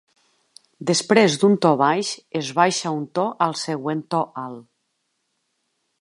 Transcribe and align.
Després 0.91 1.35
d'un 1.43 1.57
to 1.65 1.73
baix, 1.83 2.09
es 2.41 2.49
baixa 2.61 2.95
un 3.01 3.05
to 3.19 3.27
al 3.49 3.55
següent 3.67 4.03
to 4.15 4.23
alt. 4.47 4.69